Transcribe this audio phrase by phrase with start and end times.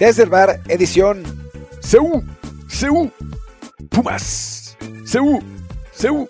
[0.00, 1.22] Desde el bar, edición
[1.82, 2.24] CU,
[2.80, 3.10] CU,
[3.90, 4.74] Pumas,
[5.12, 5.42] CU,
[6.00, 6.26] CU,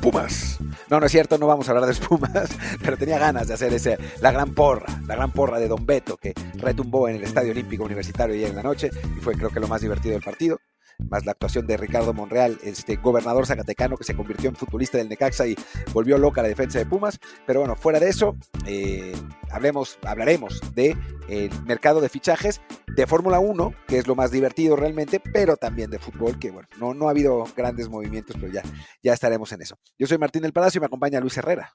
[0.00, 0.60] Pumas.
[0.88, 3.74] No, no es cierto, no vamos a hablar de Pumas, pero tenía ganas de hacer
[3.74, 7.50] ese, la gran porra, la gran porra de Don Beto que retumbó en el Estadio
[7.50, 10.60] Olímpico Universitario ayer en la noche y fue creo que lo más divertido del partido
[10.98, 15.08] más la actuación de Ricardo Monreal, este gobernador zacatecano que se convirtió en futbolista del
[15.08, 15.56] Necaxa y
[15.92, 17.18] volvió loca la defensa de Pumas.
[17.46, 18.36] Pero bueno, fuera de eso,
[18.66, 19.12] eh,
[19.50, 20.96] hablemos, hablaremos de
[21.28, 22.60] el mercado de fichajes
[22.94, 26.68] de Fórmula 1, que es lo más divertido realmente, pero también de fútbol, que bueno,
[26.78, 28.62] no, no ha habido grandes movimientos, pero ya,
[29.02, 29.76] ya estaremos en eso.
[29.98, 31.74] Yo soy Martín del Palacio y me acompaña Luis Herrera.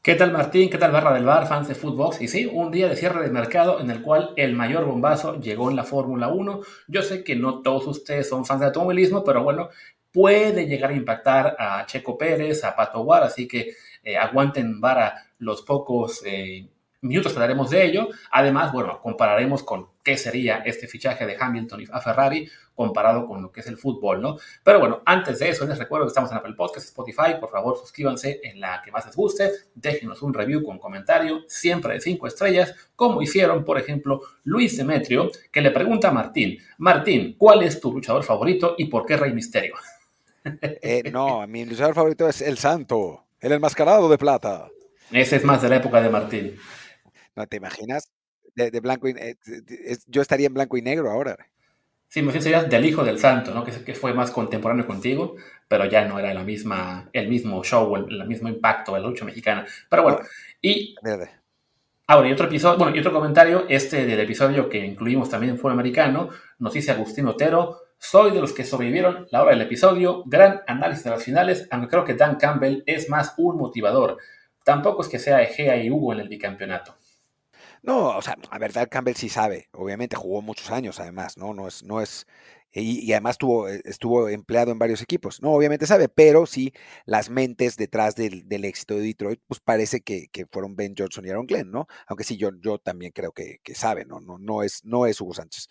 [0.00, 0.68] ¿Qué tal Martín?
[0.68, 2.20] ¿Qué tal Barra del Bar, fans de Footbox?
[2.20, 5.70] Y sí, un día de cierre de mercado en el cual el mayor bombazo llegó
[5.70, 6.60] en la Fórmula 1.
[6.88, 9.68] Yo sé que no todos ustedes son fans de automovilismo, pero bueno,
[10.12, 15.14] puede llegar a impactar a Checo Pérez, a Pato War, así que eh, aguanten para
[15.38, 16.68] los pocos eh,
[17.02, 18.08] minutos que daremos de ello.
[18.30, 23.52] Además, bueno, compararemos con qué sería este fichaje de Hamilton a Ferrari comparado con lo
[23.52, 24.38] que es el fútbol, ¿no?
[24.62, 27.76] Pero bueno, antes de eso, les recuerdo que estamos en Apple Podcast, Spotify, por favor
[27.76, 32.26] suscríbanse en la que más les guste, déjenos un review con comentario, siempre de cinco
[32.26, 37.80] estrellas, como hicieron, por ejemplo, Luis Demetrio, que le pregunta a Martín, Martín, ¿cuál es
[37.80, 39.74] tu luchador favorito y por qué Rey Misterio?
[40.44, 44.66] Eh, no, mi luchador favorito es El Santo, el enmascarado de plata.
[45.12, 46.56] Ese es más de la época de Martín.
[47.36, 48.10] ¿No te imaginas?
[48.54, 49.36] De, blanco y, eh,
[50.06, 51.36] yo estaría en blanco y negro ahora.
[52.08, 53.64] Sí, me serías del hijo del santo, ¿no?
[53.64, 57.96] Que, que fue más contemporáneo contigo, pero ya no era la misma, el mismo show,
[57.96, 59.66] el, el mismo impacto de la lucha mexicana.
[59.88, 60.18] Pero bueno,
[60.60, 60.94] y...
[62.08, 65.58] Ahora, y otro episodio, bueno, y otro comentario, este del episodio que incluimos también en
[65.58, 66.28] Foro Americano,
[66.58, 71.04] nos dice Agustín Otero, soy de los que sobrevivieron la hora del episodio, gran análisis
[71.04, 74.18] de las finales, aunque creo que Dan Campbell es más un motivador.
[74.64, 76.96] Tampoco es que sea Egea y Hugo en el bicampeonato.
[77.82, 81.52] No, o sea, a ver, Dan Campbell sí sabe, obviamente jugó muchos años además, ¿no?
[81.52, 82.28] No es, no es,
[82.72, 86.72] y, además tuvo, eh, estuvo empleado en varios equipos, no, obviamente sabe, pero sí
[87.06, 91.46] las mentes detrás del, éxito de Detroit, pues parece que, fueron Ben Johnson y Aaron
[91.46, 91.88] Glenn, ¿no?
[92.06, 94.20] Aunque sí, yo, yo también creo que, sabe, ¿no?
[94.20, 95.68] No, no, es, no es Hugo Sánchez.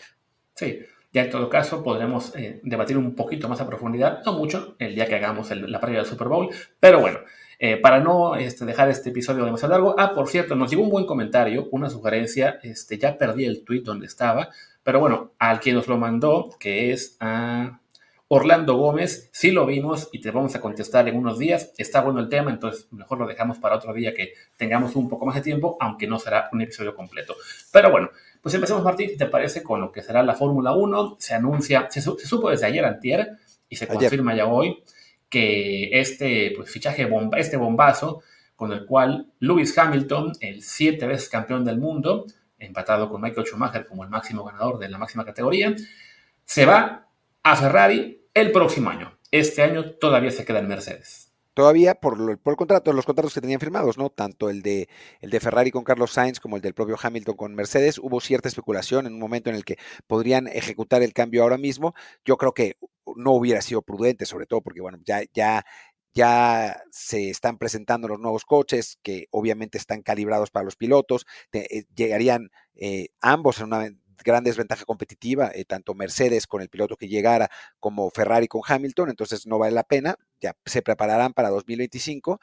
[0.54, 0.80] Sí,
[1.14, 4.96] ya en todo caso podremos eh, debatir un poquito más a profundidad, no mucho, el
[4.96, 6.50] día que hagamos la previa del Super Bowl,
[6.80, 7.20] pero bueno.
[7.64, 10.90] Eh, para no este, dejar este episodio demasiado largo, ah, por cierto, nos llegó un
[10.90, 14.50] buen comentario, una sugerencia, este, ya perdí el tweet donde estaba,
[14.82, 17.80] pero bueno, al quien nos lo mandó, que es a
[18.30, 22.20] Orlando Gómez, sí lo vimos y te vamos a contestar en unos días, está bueno
[22.20, 25.42] el tema, entonces mejor lo dejamos para otro día que tengamos un poco más de
[25.42, 27.36] tiempo, aunque no será un episodio completo.
[27.72, 28.10] Pero bueno,
[28.42, 32.02] pues empecemos Martín, te parece, con lo que será la Fórmula 1, se anuncia, se,
[32.02, 33.38] supo desde ayer antier
[33.70, 34.82] y se confirma ya hoy
[35.32, 38.22] que este pues, fichaje, bomba, este bombazo,
[38.56, 42.28] con el cual Lewis Hamilton, el siete veces campeón del mundo,
[42.60, 45.74] empatado con Michael Schumacher como el máximo ganador de la máxima categoría,
[46.46, 47.08] se va
[47.42, 49.18] a Ferrari el próximo año.
[49.32, 53.42] Este año todavía se queda en Mercedes todavía por, por el contrato, los contratos que
[53.42, 54.10] tenían firmados, ¿no?
[54.10, 54.90] Tanto el de,
[55.20, 58.48] el de Ferrari con Carlos Sainz como el del propio Hamilton con Mercedes, hubo cierta
[58.48, 61.94] especulación en un momento en el que podrían ejecutar el cambio ahora mismo.
[62.26, 62.78] Yo creo que
[63.16, 65.66] no hubiera sido prudente, sobre todo porque, bueno, ya, ya,
[66.14, 71.86] ya se están presentando los nuevos coches que obviamente están calibrados para los pilotos, eh,
[71.96, 73.90] llegarían eh, ambos en una
[74.24, 77.50] gran desventaja competitiva, eh, tanto Mercedes con el piloto que llegara
[77.80, 82.40] como Ferrari con Hamilton, entonces no vale la pena, ya se prepararán para 2025,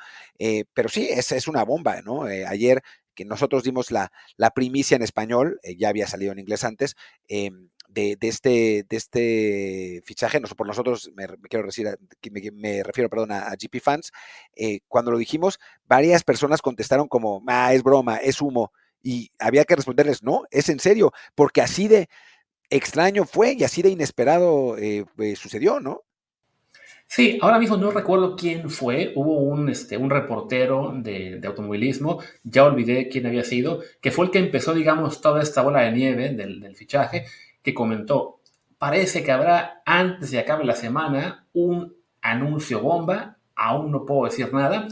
[0.73, 2.23] pero sí, es, es una bomba, ¿no?
[2.23, 2.83] ayer
[3.15, 6.95] que nosotros dimos la, la primicia en español, ya había salido en inglés antes,
[7.27, 11.89] em, de, este, de este fichaje, por nosotros me, quiero decir,
[12.31, 14.13] me, me, refiero perdón, a, GP Fans,
[14.55, 18.73] eh, cuando lo dijimos, varias personas contestaron como, ah, es broma, es humo,
[19.03, 22.09] y había que responderles, no, es en serio, porque así de
[22.71, 26.03] extraño fue y así de inesperado eh, pues, sucedió, ¿no?
[27.11, 29.13] Sí, ahora mismo no recuerdo quién fue.
[29.17, 34.31] Hubo un, este, un reportero de, automovilismo, ya olvidé quién había sido, que fue el
[34.31, 37.25] que empezó, digamos, toda esta bola de nieve del, fichaje,
[37.63, 38.41] que comentó,
[38.79, 44.53] parece que habrá antes de acabe la semana un anuncio bomba, aún no puedo decir
[44.53, 44.87] nada.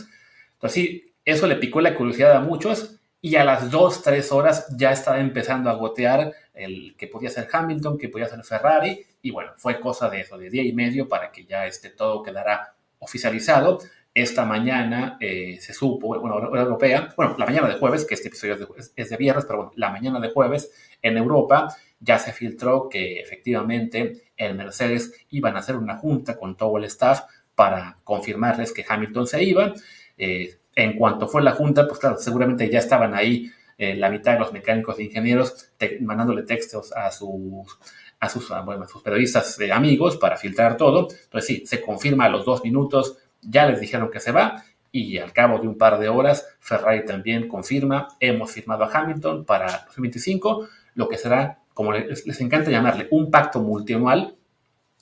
[0.55, 2.96] Entonces sí, eso le picó la curiosidad a muchos
[3.27, 7.49] y a las dos, tres horas ya estaba empezando a gotear el que podía ser
[7.51, 11.09] Hamilton, que podía ser Ferrari, y bueno, fue cosa de eso, de día y medio
[11.09, 13.81] para que ya este, todo quedara oficializado.
[14.15, 18.29] Esta mañana eh, se supo, bueno, hora europea, bueno, la mañana de jueves, que este
[18.29, 18.55] episodio
[18.95, 20.71] es de, viernes, pero bueno, la mañana de jueves
[21.03, 26.57] en Europa ya se filtró que efectivamente el Mercedes iban a hacer una junta con
[26.57, 27.23] todo el staff
[27.57, 29.75] para confirmarles que Hamilton se iba.
[30.17, 34.35] Eh, en cuanto fue la junta, pues claro, seguramente ya estaban ahí eh, la mitad
[34.35, 35.71] de los mecánicos e ingenieros
[36.01, 37.79] mandándole textos a sus,
[38.21, 41.09] a sus, bueno, sus periodistas de amigos para filtrar todo.
[41.11, 45.19] Entonces sí, se confirma a los dos minutos, ya les dijeron que se va y
[45.19, 49.85] al cabo de un par de horas Ferrari también confirma, hemos firmado a Hamilton para
[49.87, 54.37] 2025, lo que será, como les, les encanta llamarle, un pacto multianual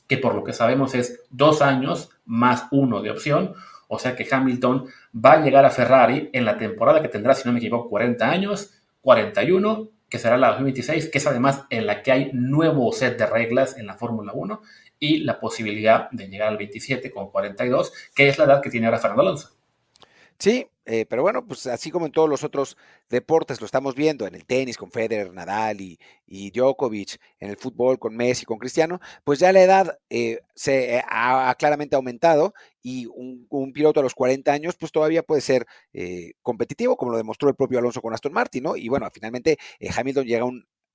[0.07, 3.55] que por lo que sabemos es dos años más uno de opción,
[3.89, 7.47] o sea que Hamilton va a llegar a Ferrari en la temporada que tendrá, si
[7.47, 12.03] no me equivoco, 40 años, 41, que será la 2026, que es además en la
[12.03, 14.63] que hay nuevo set de reglas en la Fórmula 1
[14.99, 18.87] y la posibilidad de llegar al 27 con 42, que es la edad que tiene
[18.87, 19.51] ahora Fernando Alonso.
[20.39, 22.77] Sí, eh, pero bueno, pues así como en todos los otros
[23.09, 25.99] deportes lo estamos viendo, en el tenis con Federer, Nadal y,
[26.51, 31.03] Djokovic, en el fútbol con Messi, con Cristiano, pues ya la edad eh, se eh,
[31.09, 35.67] ha, claramente aumentado y un, piloto a los 40 años pues todavía puede ser
[36.43, 38.77] competitivo, como lo demostró el propio Alonso con Aston Martin, ¿no?
[38.77, 39.59] Y bueno, finalmente
[39.97, 40.45] Hamilton llega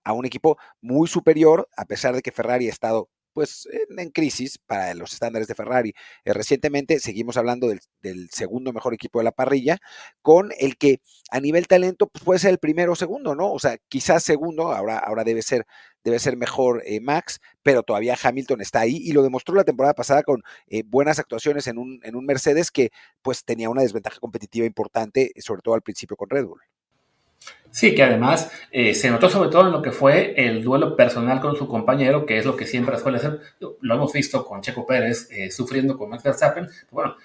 [0.04, 3.10] a un equipo muy superior, a pesar de que Ferrari ha estado
[3.40, 5.94] pues en, crisis para los estándares de Ferrari.
[6.26, 9.78] Eh, recientemente seguimos hablando del, segundo mejor equipo de la parrilla,
[10.22, 11.00] con el que
[11.32, 13.54] a nivel talento pues, puede ser el primero o segundo, ¿no?
[13.54, 15.66] O sea, quizás segundo, ahora, ahora debe ser
[16.04, 19.94] debe ser mejor eh, Max, pero todavía Hamilton está ahí y lo demostró la temporada
[19.94, 22.90] pasada con eh, buenas actuaciones en un, en un Mercedes que
[23.22, 26.79] pues tenía una desventaja competitiva importante, sobre todo al principio con Red Bull.
[27.72, 31.40] Sí, que además eh, se notó sobre todo en lo que fue el duelo personal
[31.40, 33.40] con su compañero, que es lo que siempre suele hacer.
[33.60, 36.68] Lo hemos visto con Checo Pérez eh, sufriendo con Max Verstappen.
[36.92, 37.16] Bueno,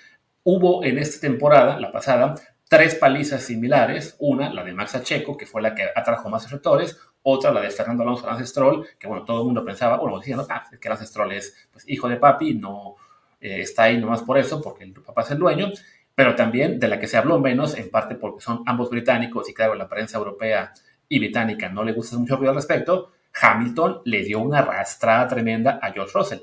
[0.44, 2.34] hubo en esta temporada, la pasada,
[2.68, 4.16] tres palizas similares.
[4.18, 6.98] Una, la de Max a Checo, que fue la que atrajo más reflectores.
[7.22, 8.60] Otra, la de Fernando Alonso a Lance
[8.98, 12.16] que bueno, todo el mundo pensaba, bueno, decían, ah, que Lance es pues, hijo de
[12.16, 12.96] papi, no
[13.40, 15.70] eh, está ahí nomás por eso, porque el papá es el dueño
[16.14, 19.54] pero también de la que se habló menos, en parte porque son ambos británicos y
[19.54, 20.72] claro, la prensa europea
[21.08, 25.78] y británica no le gusta mucho ruido al respecto, Hamilton le dio una arrastrada tremenda
[25.82, 26.40] a George Russell.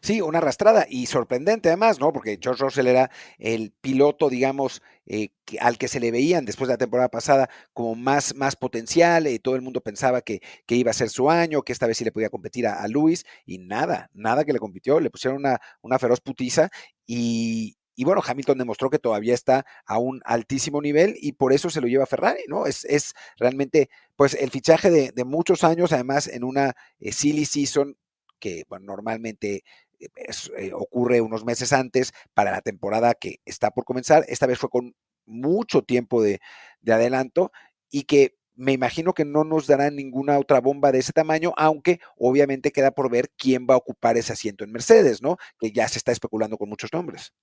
[0.00, 2.12] Sí, una arrastrada y sorprendente además, ¿no?
[2.12, 5.30] Porque George Russell era el piloto, digamos, eh,
[5.60, 9.40] al que se le veían después de la temporada pasada como más, más potencial, y
[9.40, 12.04] todo el mundo pensaba que, que, iba a ser su año, que esta vez sí
[12.04, 15.60] le podía competir a, a Luis, y nada, nada que le compitió, le pusieron una,
[15.82, 16.70] una feroz putiza
[17.04, 21.68] y, y bueno, Hamilton demostró que todavía está a un altísimo nivel y por eso
[21.68, 22.64] se lo lleva Ferrari, ¿no?
[22.64, 27.98] Es, es realmente, pues, el fichaje de, muchos años, además, en una eh, silly season
[28.38, 29.64] que normalmente
[29.98, 30.08] eh,
[30.56, 34.24] eh, ocurre unos meses antes para la temporada que está por comenzar.
[34.28, 34.94] Esta vez fue con
[35.26, 36.40] mucho tiempo de,
[36.80, 37.52] de adelanto
[37.90, 42.00] y que me imagino que no nos darán ninguna otra bomba de ese tamaño, aunque
[42.16, 45.36] obviamente queda por ver quién va a ocupar ese asiento en Mercedes, ¿no?
[45.58, 47.34] Que ya se está especulando con muchos nombres.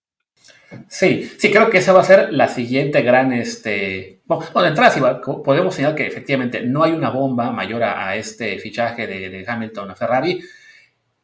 [0.89, 5.21] Sí, sí, creo que esa va a ser la siguiente gran, este, bueno, de entrada
[5.21, 9.95] podemos señalar que efectivamente no hay una bomba mayor a, este fichaje de, Hamilton a
[9.95, 10.41] Ferrari.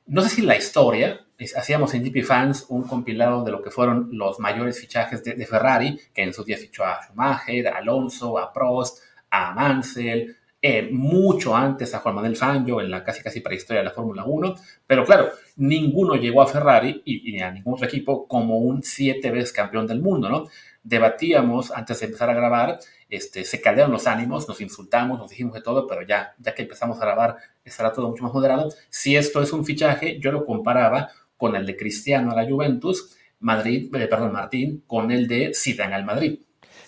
[0.05, 4.09] No sé si la historia, hacíamos en GP Fans un compilado de lo que fueron
[4.13, 8.53] los mayores fichajes de, Ferrari, que en su día fichó a Schumacher, a Alonso, a
[8.53, 13.81] Prost, a Mansell, eh, mucho antes a Juan Manuel Fangio en la casi casi prehistoria
[13.81, 14.55] de la Fórmula 1,
[14.87, 19.51] pero claro, ninguno llegó a Ferrari y, a ningún otro equipo como un siete veces
[19.51, 20.45] campeón del mundo, ¿no?
[20.81, 22.79] Debatíamos antes de empezar a grabar,
[23.09, 26.61] este, se caldearon los ánimos, nos insultamos, nos dijimos de todo, pero ya, ya que
[26.61, 28.73] empezamos a grabar estará todo mucho más moderado.
[28.89, 33.17] Si esto es un fichaje, yo lo comparaba con el de Cristiano a la Juventus,
[33.41, 36.39] Madrid, eh, perdón, Martín, con el de Zidane al Madrid.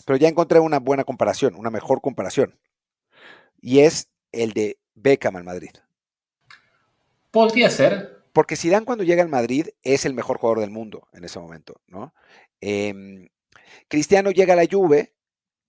[0.05, 2.55] Pero ya encontré una buena comparación, una mejor comparación
[3.65, 5.71] y es el de Beckham al Madrid.
[7.31, 8.23] Podría ser.
[8.31, 11.81] Porque Zidane cuando llega al Madrid es el mejor jugador del mundo en ese momento,
[11.87, 12.13] ¿no?
[12.61, 13.27] Em,
[13.87, 15.15] Cristiano llega a la Juve,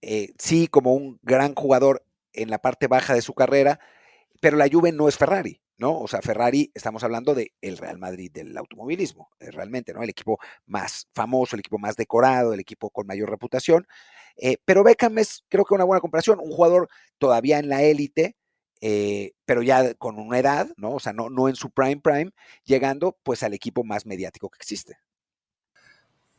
[0.03, 3.81] eh, sí, como un gran jugador en la parte baja de su carrera,
[4.43, 5.63] pero la Juve no es Ferrari.
[5.79, 5.99] ¿no?
[5.99, 10.03] O sea, Ferrari, estamos hablando de el Real Madrid del automovilismo, eh, realmente, ¿no?
[10.03, 13.87] El equipo más famoso, el equipo más decorado, el equipo con mayor reputación.
[14.37, 16.89] Eh, pero Beckham es, creo que una buena comparación, un jugador
[17.19, 18.37] todavía en la élite,
[18.81, 20.93] eh, pero ya con una edad, ¿no?
[20.93, 22.31] O sea, no, no en su prime prime,
[22.65, 24.99] llegando pues al equipo más mediático que existe.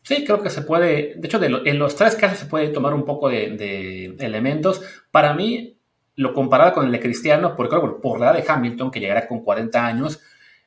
[0.08, 3.04] Sí, creo que se puede, de hecho, en los tres casos se puede tomar un
[3.04, 4.82] poco de, elementos.
[5.12, 5.78] Para mí,
[6.16, 9.28] lo comparaba con el de Cristiano, porque claro, por la edad de Hamilton, que llegará
[9.28, 10.22] con 40 años,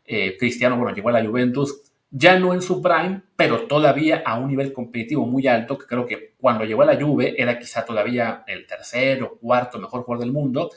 [0.04, 4.38] eh, Cristiano, bueno, llegó a la Juventus, ya no en su prime, pero todavía a
[4.38, 7.84] un nivel competitivo muy alto, que creo que cuando llegó a la Juve era quizá
[7.84, 10.70] todavía el tercero, cuarto mejor jugador del mundo,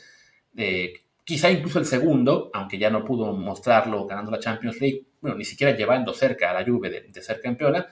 [0.56, 5.38] eh, quizá incluso el segundo, aunque ya no pudo mostrarlo ganando la Champions League, bueno,
[5.38, 7.88] ni siquiera llevando cerca a la Juve de, ser campeona.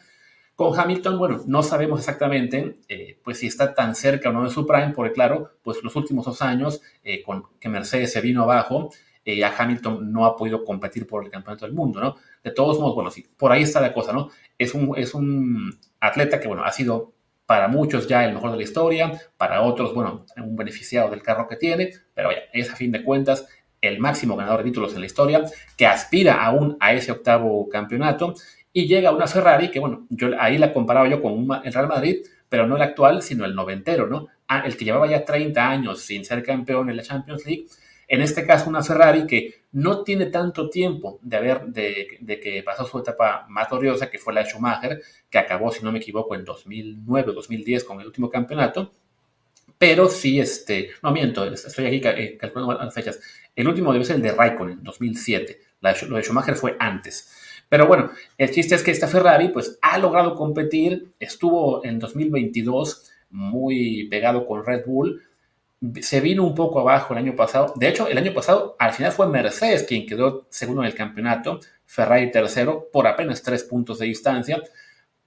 [0.56, 4.52] Con Hamilton, bueno, no sabemos exactamente eh, pues si está tan cerca o no de
[4.52, 8.44] su prime, porque claro, pues los últimos dos años eh, con que Mercedes se vino
[8.44, 8.92] abajo,
[9.26, 12.16] ya Hamilton no ha podido competir por el campeonato del mundo, ¿no?
[12.44, 14.30] De todos modos, bueno, sí, por ahí está la cosa, ¿no?
[14.58, 17.14] Es un, es un atleta que, bueno, ha sido
[17.46, 21.48] para muchos ya el mejor de la historia, para otros, bueno, un beneficiado del carro
[21.48, 23.46] que tiene, pero vaya, es a fin de cuentas
[23.82, 25.44] el máximo ganador de títulos en la historia,
[25.76, 28.36] que aspira aún a ese octavo campeonato
[28.74, 32.18] y llega una Ferrari que, bueno, yo ahí la comparaba yo con el Real Madrid,
[32.48, 34.28] pero no el actual, sino el noventero, ¿no?
[34.48, 37.66] Ah, el que llevaba ya 30 años sin ser campeón en la Champions League
[38.12, 42.86] en este caso, una Ferrari que no tiene tanto tiempo de, haber, de, que pasó
[42.86, 46.36] su etapa más gloriosa, que fue la de Schumacher, que acabó, si no me equivoco,
[46.36, 48.92] en 2009 o 2010 con el último campeonato.
[49.78, 53.18] Pero sí, este, no miento, estoy aquí eh, calculando las fechas.
[53.56, 55.62] El último debe ser el de Raikkonen, 2007.
[56.10, 57.64] lo de Schumacher fue antes.
[57.70, 63.10] Pero bueno, el chiste es que esta Ferrari pues ha logrado competir, estuvo en 2022
[63.30, 65.24] muy pegado con Red Bull,
[66.02, 67.74] se vino un poco abajo el año pasado.
[67.76, 71.60] De hecho, el año pasado al final fue Mercedes quien quedó segundo en el campeonato,
[71.86, 74.62] Ferrari tercero por apenas tres puntos de distancia,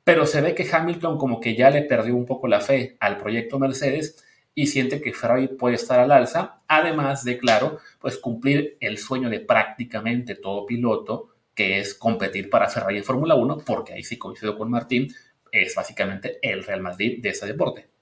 [0.05, 3.17] pero se ve que Hamilton como que ya le perdió un poco la fe al
[3.17, 8.77] proyecto Mercedes y siente que Ferrari puede estar al alza, además de, claro, pues cumplir
[8.81, 13.95] el sueño de prácticamente todo piloto, que es competir para Ferrari en Fórmula 1, porque
[13.95, 15.13] ahí sí coincido con Martín,
[15.51, 17.94] es básicamente el Real Madrid de ese deporte.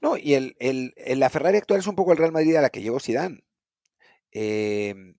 [0.00, 2.70] No, y el, el, la Ferrari actual es un poco el Real Madrid a la
[2.70, 3.44] que llegó Zidane.
[4.30, 5.14] Em,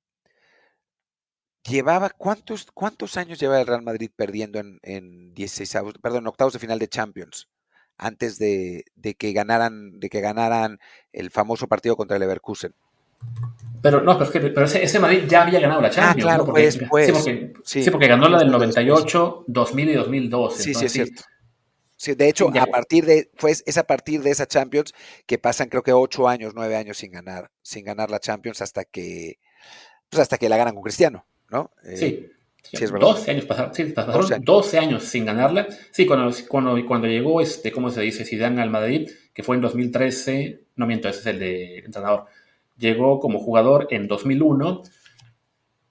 [1.64, 6.60] llevaba, ¿cuántos, ¿cuántos años lleva el Real Madrid perdiendo en, en 16, perdón, octavos de
[6.60, 7.50] final de Champions?
[7.98, 8.86] Antes de,
[9.18, 10.80] que ganaran, de que ganaran
[11.12, 12.76] el famoso partido contra el Leverkusen.
[13.82, 16.18] Pero no, pero, ese, Madrid ya había ganado la ah, Champions.
[16.20, 20.56] Ah, claro, porque, sí, porque, sí, porque ganó la del 98, 2000 y 2002.
[20.56, 21.24] Sí, sí, es cierto.
[21.98, 24.94] Sí, de hecho, a partir de, pues, es a partir de esa Champions
[25.26, 28.86] que pasan creo que ocho años, nueve años sin ganar, sin ganar la Champions hasta
[28.86, 29.40] que,
[30.10, 31.72] pues hasta que la ganan con Cristiano, ¿no?
[31.84, 32.30] Eh, sí.
[32.64, 35.04] Sí, 12 años pasaron, sí, pasaron 12 años.
[35.06, 35.68] sin ganarla.
[35.92, 38.26] Sí, cuando, cuando, cuando llegó, este, ¿cómo se dice?
[38.26, 42.26] Zidane al Madrid, que fue en 2013, no miento, ese es el de entrenador.
[42.78, 44.84] Llegó como jugador en 2001,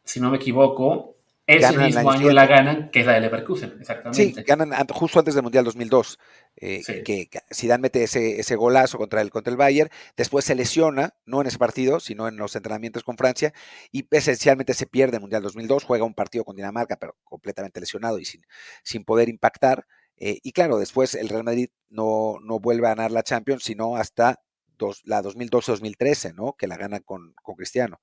[0.04, 1.15] si no me equivoco,
[1.46, 4.16] ese mismo año la ganan, que es la de Leverkusen, exactamente.
[4.16, 6.18] Sí, ganan justo antes del Mundial 2002,
[6.56, 11.14] eh, que Zidane mete ese, ese golazo contra el, contra el Bayern, después se lesiona,
[11.24, 13.52] no en ese partido, sino en los entrenamientos con Francia,
[13.92, 18.18] y esencialmente se pierde el Mundial 2002, juega un partido con Dinamarca, pero completamente lesionado
[18.18, 18.42] y sin,
[18.82, 19.86] sin poder impactar.
[20.18, 23.96] Eh, y claro, después el Real Madrid no, no vuelve a ganar la Champions, sino
[23.96, 24.40] hasta
[24.78, 26.54] dos, la 2012-2013, ¿no?
[26.54, 28.00] Que la gana con, con Cristiano.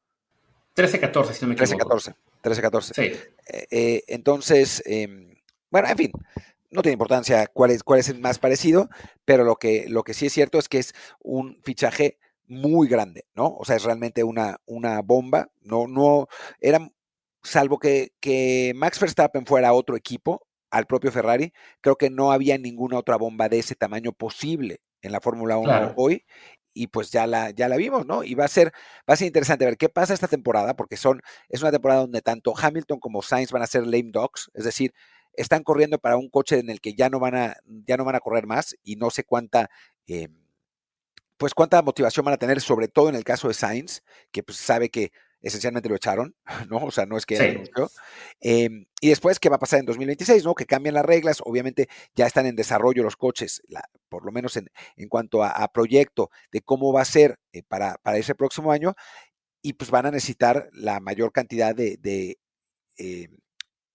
[0.76, 1.90] 13-14, si no me equivoco.
[1.90, 2.16] 13-14.
[2.44, 2.94] 13-14.
[2.94, 3.02] Sí.
[3.02, 5.36] Eh, eh, entonces, em,
[5.72, 6.12] bueno, en fin,
[6.70, 8.90] no tiene importancia cuál es, cuál es el más parecido,
[9.26, 13.26] pero lo que, lo que sí es cierto es que es un fichaje muy grande,
[13.34, 13.56] ¿no?
[13.56, 15.50] O sea, es realmente una, una bomba.
[15.62, 16.28] No, no,
[16.60, 16.92] era,
[17.42, 22.58] salvo que, que Max Verstappen fuera otro equipo, al propio Ferrari, creo que no había
[22.58, 26.26] ninguna otra bomba de ese tamaño posible en la Fórmula 1 hoy
[26.74, 28.24] y pues ya la, ya la vimos, ¿no?
[28.24, 28.72] Y va a ser,
[29.10, 32.22] va a ser interesante ver qué pasa esta temporada, porque son, es una temporada donde
[32.22, 34.94] tanto Hamilton como Sainz van a ser lame dogs, es decir,
[35.34, 38.16] están corriendo para un coche en el que ya no van a, ya no van
[38.16, 39.70] a correr más y no sé cuánta,
[40.08, 40.30] eh,
[41.38, 44.02] pues cuánta motivación van a tener, sobre todo en el caso de Sainz,
[44.32, 45.12] que pues sabe que
[45.44, 46.36] esencialmente lo echaron,
[46.70, 46.78] ¿no?
[46.78, 47.92] O sea, no es que renunció.
[48.40, 50.46] Em, y después, ¿qué va a pasar en 2026?
[50.46, 50.56] ¿no?
[50.56, 53.62] Que cambian las reglas, obviamente ya están en desarrollo los coches,
[54.10, 57.96] por lo menos en, en cuanto a, proyecto de cómo va a ser eh, para,
[58.02, 58.96] para, ese próximo año,
[59.62, 62.38] y pues van a necesitar la mayor cantidad de, de
[62.98, 63.30] eh,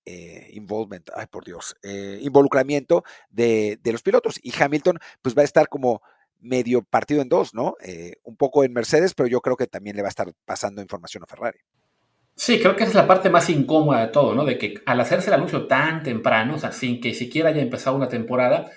[0.05, 1.76] eh, involvement, ay por Dios,
[2.21, 4.38] involucramiento de, de los pilotos.
[4.43, 6.02] Y Hamilton pues va a estar como
[6.40, 7.75] medio partido en dos, ¿no?
[7.83, 10.83] Eh, un poco en Mercedes, pero yo creo que también le va a estar pasando
[10.83, 11.59] información a Ferrari.
[12.35, 14.45] Sí, creo que esa es la parte más incómoda de todo, ¿no?
[14.45, 17.97] De que al hacerse el anuncio tan temprano, o sea, sin que siquiera haya empezado
[17.97, 18.71] una temporada,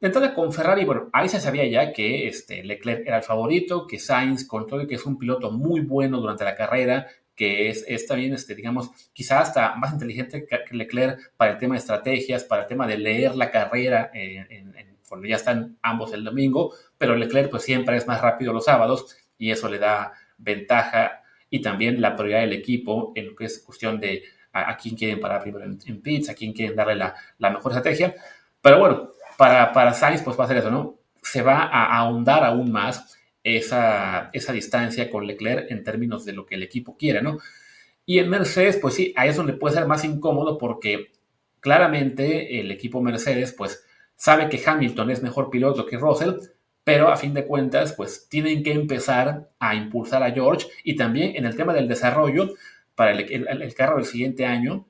[0.00, 3.86] de entrada con Ferrari, bueno, ahí se sabía ya que este, Leclerc era el favorito,
[3.86, 7.84] que Sainz, con todo que es un piloto muy bueno durante la carrera, que es,
[7.88, 12.44] es también, este, digamos, quizás hasta más inteligente que Leclerc para el tema de estrategias,
[12.44, 17.14] para el tema de leer la carrera en, cuando ya están ambos el domingo, pero
[17.14, 22.00] Leclerc pues siempre es más rápido los sábados y eso le da ventaja y también
[22.00, 24.22] la prioridad del equipo en lo que es cuestión de
[24.54, 27.72] a, quién quieren parar primero en, en, pits, a quién quieren darle la, la, mejor
[27.72, 28.14] estrategia.
[28.62, 30.96] Pero bueno, para, para Sainz pues va a ser eso, ¿no?
[31.22, 33.14] Se va a ahondar aún más
[33.44, 37.36] esa, esa distancia con Leclerc en términos de lo que el equipo quiere, ¿no?
[38.06, 41.12] Y en Mercedes, pues sí, ahí es donde puede ser más incómodo porque
[41.60, 43.84] claramente el equipo Mercedes, pues
[44.16, 46.36] sabe que Hamilton es mejor piloto que Russell,
[46.84, 51.36] pero a fin de cuentas, pues tienen que empezar a impulsar a George y también
[51.36, 52.54] en el tema del desarrollo
[52.94, 54.86] para el, carro del siguiente año,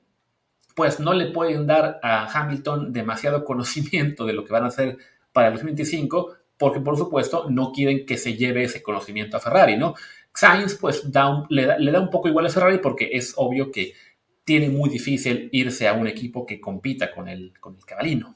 [0.75, 4.97] pues no le pueden dar a Hamilton demasiado conocimiento de lo que van a hacer
[5.31, 9.77] para el 2025, porque por supuesto no quieren que se lleve ese conocimiento a Ferrari,
[9.77, 9.95] ¿no?
[10.33, 11.03] Sainz pues
[11.49, 13.93] le, da, un poco igual a Ferrari porque es obvio que
[14.43, 18.35] tiene muy difícil irse a un equipo que compita con el, con el cabalino.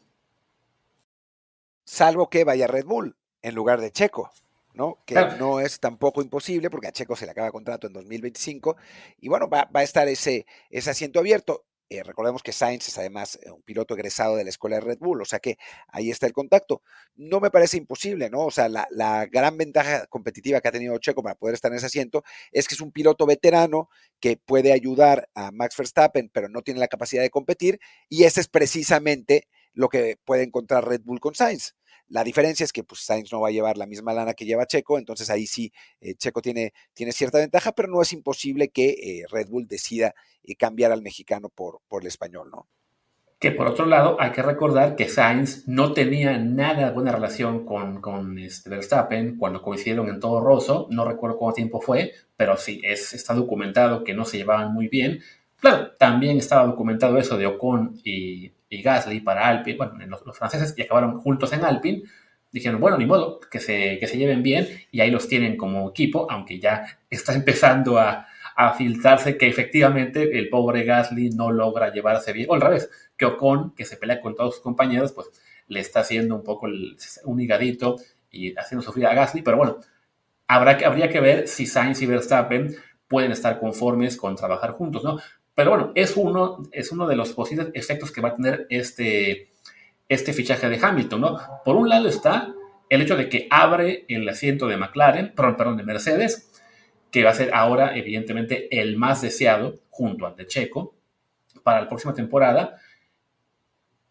[1.87, 4.29] Salvo que vaya Red Bull en lugar de Checo,
[4.73, 4.97] ¿no?
[5.05, 8.75] Que no es tampoco imposible porque a Checo se le acaba contrato en 2025
[9.21, 11.63] y bueno, va, va a estar ese, ese asiento abierto.
[11.89, 14.97] Eh, recordemos que Sainz es además eh, un piloto egresado de la escuela de Red
[14.99, 16.81] Bull, o sea que ahí está el contacto.
[17.15, 18.41] No me parece imposible, ¿no?
[18.41, 21.77] O sea, la, la, gran ventaja competitiva que ha tenido Checo para poder estar en
[21.77, 23.87] ese asiento es que es un piloto veterano
[24.19, 27.79] que puede ayudar a Max Verstappen, pero no tiene la capacidad de competir,
[28.09, 31.75] y ese es precisamente lo que puede encontrar Red Bull con Sainz.
[32.09, 34.65] La diferencia es que pues, Sainz no va a llevar la misma lana que lleva
[34.65, 38.89] Checo, entonces ahí sí eh, Checo tiene, tiene cierta ventaja, pero no es imposible que
[38.89, 42.67] eh, Red Bull decida eh, cambiar al mexicano por, por el español, ¿no?
[43.39, 48.01] Que por otro lado, hay que recordar que Sainz no tenía nada buena relación con,
[48.01, 50.87] con este Verstappen cuando coincidieron en todo Rosso.
[50.89, 54.87] No recuerdo cuánto tiempo fue, pero sí, es, está documentado que no se llevaban muy
[54.87, 55.19] bien.
[55.57, 59.93] Claro, también estaba documentado eso de Ocon y, y Gasly para Alpine, bueno,
[60.25, 62.03] los, franceses, y acabaron juntos en Alpine,
[62.51, 65.89] dijeron, bueno, ni modo, que se, que se lleven bien, y ahí los tienen como
[65.89, 71.91] equipo, aunque ya está empezando a, a filtrarse que efectivamente el pobre Gasly no logra
[71.93, 75.27] llevarse bien, o al revés, que Ocon, que se pelea con todos sus compañeros, pues
[75.67, 76.67] le está haciendo un poco
[77.25, 77.97] un higadito
[78.31, 79.77] y haciendo sufrir a Gasly, pero bueno,
[80.47, 82.75] habrá que, habría que ver si Sainz y Verstappen
[83.07, 85.19] pueden estar conformes con trabajar juntos, ¿no?
[85.57, 89.49] Pero bueno, es uno, es uno de los posibles efectos que va a tener este,
[90.07, 91.39] este fichaje de Hamilton, ¿no?
[91.65, 92.53] Por un lado está
[92.89, 96.51] el hecho de que abre el asiento de McLaren, perdón, perdón, de Mercedes,
[97.09, 100.93] que va a ser ahora evidentemente el más deseado junto al de Checo
[101.63, 102.75] para la próxima temporada.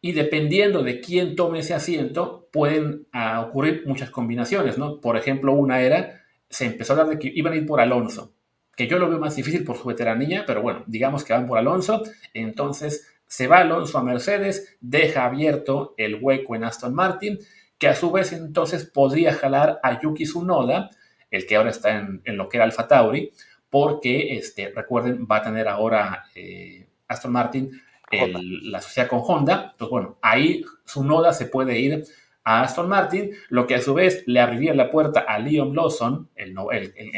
[0.00, 5.00] Y dependiendo de quién tome ese asiento, pueden ah, ocurrir muchas combinaciones, ¿no?
[5.00, 8.36] Por ejemplo, una era, se empezó a hablar de que iban a ir por Alonso
[8.76, 11.58] que yo lo veo más difícil por su veteranía, pero bueno, digamos que van por
[11.58, 12.02] Alonso,
[12.34, 17.38] entonces se va Alonso a Mercedes, deja abierto el hueco en Aston Martin,
[17.78, 20.90] que a su vez entonces podría jalar a Yuki Tsunoda,
[21.30, 23.32] el que ahora está en, lo que era Alfa Tauri,
[23.70, 27.70] porque este, recuerden, va a tener ahora eh, Aston Martin
[28.10, 32.04] la sociedad con Honda, entonces bueno, ahí Tsunoda se puede ir
[32.46, 36.28] a Aston Martin, lo que a su vez le abriría la puerta a Liam Lawson,
[36.37, 36.54] el,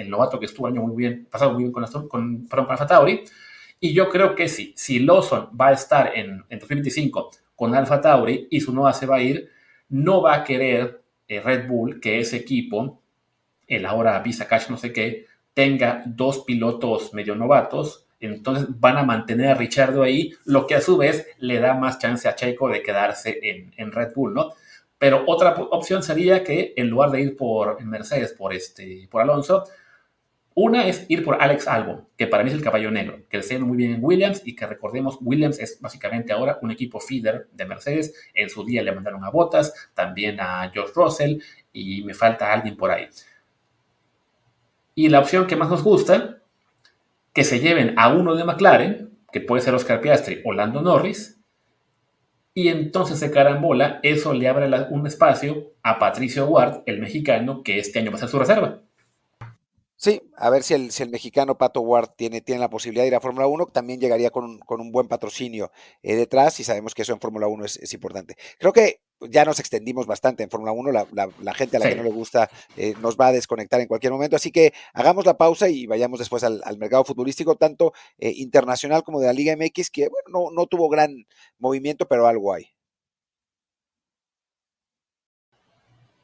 [0.08, 3.24] novato que estuvo año muy bien, pasado muy bien con, Aston, con, con Tauri.
[3.78, 8.00] Y yo creo que sí, si Lawson va a estar en, en 2025 con Alfa
[8.00, 9.50] Tauri y su nueva se va a ir,
[9.90, 13.02] no va a querer eh, Red Bull que ese equipo,
[13.66, 18.06] el ahora Visa Cash no sé qué, tenga dos pilotos medio novatos.
[18.18, 21.98] Entonces van a mantener a Richardo ahí, lo que a su vez le da más
[21.98, 24.54] chance a Checo de quedarse en, en Red Bull, ¿no?
[24.98, 29.64] Pero otra opción sería que en lugar de ir por Mercedes, por, este, por Alonso,
[30.61, 33.44] una es ir por Alex Albon, que para mí es el caballo negro, que le
[33.44, 37.46] está muy bien en Williams y que recordemos, Williams es básicamente ahora un equipo feeder
[37.52, 38.12] de Mercedes.
[38.34, 41.38] En su día le mandaron a Bottas, también a George Russell
[41.72, 43.06] y me falta alguien por ahí.
[44.96, 46.38] Y la opción que más nos gusta,
[47.32, 51.38] que se lleven a uno de McLaren, que puede ser Oscar Piastri o Lando Norris,
[52.58, 57.78] y entonces se carambola, eso le abre un espacio a Patricio Ward, el mexicano, que
[57.78, 58.82] este año va a ser su reserva.
[60.40, 63.14] A ver si el, si el mexicano Pato Ward tiene, tiene la posibilidad de ir
[63.16, 65.72] a Fórmula 1, también llegaría con un, con un buen patrocinio
[66.03, 68.37] eh, detrás y sabemos que eso en Fórmula 1 es, importante.
[68.59, 72.05] Creo que ya nos extendimos bastante en Fórmula 1, la, gente a la que no
[72.05, 75.68] le gusta eh, nos va a desconectar en cualquier momento, así que hagamos la pausa
[75.68, 80.09] y vayamos después al, mercado futbolístico, tanto eh, internacional como de la Liga MX, que
[80.09, 81.27] bueno, no, no tuvo gran
[81.59, 82.77] movimiento, pero algo hay.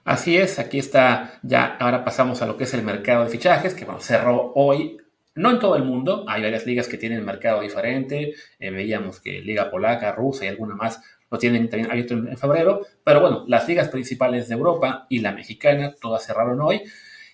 [0.04, 3.72] Así es, aquí está, ya ahora pasamos a lo que es el mercado de fichajes,
[3.72, 4.98] que bueno, cerró hoy,
[5.34, 9.40] no en todo el mundo, hay varias ligas que tienen mercado diferente, eh, veíamos que
[9.40, 13.66] Liga Polaca, Rusa y alguna más lo tienen también abierto en, febrero, pero bueno, las
[13.66, 16.82] ligas principales de Europa y la mexicana, todas cerraron hoy,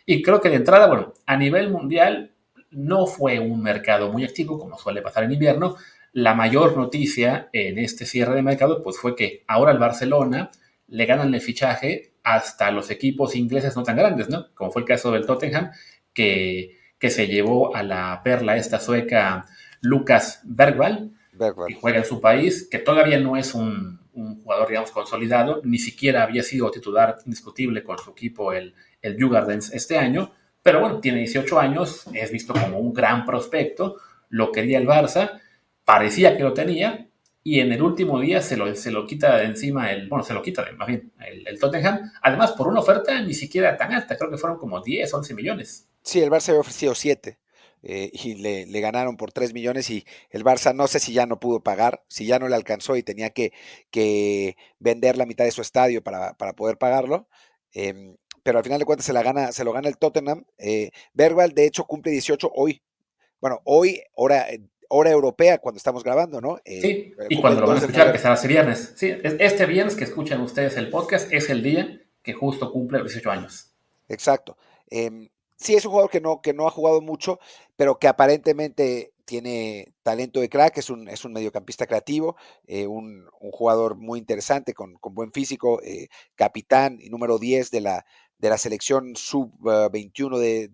[0.07, 2.35] y creo que de entrada, bueno, a nivel mundial
[2.71, 5.75] no fue un mercado muy activo, como suele pasar en invierno,
[6.13, 10.51] la mayor noticia en este cierre de mercado pues fue que ahora el Barcelona
[10.87, 14.53] le ganan el fichaje hasta los equipos ingleses no tan grandes, ¿no?
[14.55, 15.71] Como fue el caso del Tottenham,
[16.13, 19.47] que, que se llevó a la perla esta sueca
[19.81, 21.13] Lucas Bergwall,
[21.67, 23.99] que juega en su país, que todavía no es un,
[24.43, 29.73] jugador, digamos, consolidado, ni siquiera había sido titular indiscutible con su equipo, el, el Gardens,
[29.73, 33.97] este año, pero bueno, tiene 18 años, es visto como un gran prospecto,
[34.29, 35.41] lo quería el Barça,
[35.85, 37.09] parecía que lo tenía,
[37.43, 40.35] y en el último día se lo, se lo quita de encima el, bueno, se
[40.35, 41.13] lo quita de, más bien,
[41.47, 45.13] el, Tottenham, además por una oferta ni siquiera tan alta, creo que fueron como 10,
[45.13, 45.89] 11 millones.
[46.03, 47.39] Sí, el Barça había ofrecido 7
[47.83, 51.41] eh, y le, ganaron por 3 millones y el Barça no sé si ya no
[51.41, 53.53] pudo pagar, si ya no le alcanzó y tenía que,
[53.91, 57.29] que vender la mitad de su estadio para, para poder pagarlo.
[57.73, 60.45] Em, pero al final de cuentas se, la gana, se lo gana el Tottenham.
[60.59, 62.83] Eh, de hecho, cumple 18 hoy.
[63.41, 64.47] Bueno, hoy, hora,
[64.91, 66.59] hora europea cuando estamos grabando, ¿no?
[66.65, 68.93] Eh, sí, y cuando lo van a escuchar, que será este viernes.
[68.97, 73.31] Sí, este viernes que escuchan ustedes el podcast es el día que justo cumple 18
[73.31, 73.73] años.
[74.09, 74.57] Exacto.
[74.89, 77.39] Em, sí, es un jugador que no, que no ha jugado mucho,
[77.77, 83.27] pero que aparentemente tiene talento de crack, es un, es un mediocampista creativo, eh, un,
[83.53, 88.05] jugador muy interesante, con, buen físico, eh, capitán y número 10 de la,
[88.39, 90.69] de la selección sub-21 de,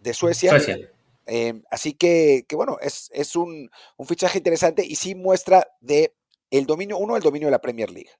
[0.00, 0.50] de, Suecia.
[0.50, 0.90] Suecia.
[1.26, 3.70] Em, así que, bueno, es, un,
[4.06, 6.14] fichaje interesante y sí muestra de
[6.50, 8.10] el dominio, uno, el dominio de la Premier League.